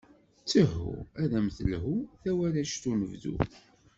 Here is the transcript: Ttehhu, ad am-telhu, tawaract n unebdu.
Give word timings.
Ttehhu, 0.41 0.91
ad 1.21 1.31
am-telhu, 1.39 1.95
tawaract 2.23 2.83
n 2.85 2.89
unebdu. 2.91 3.35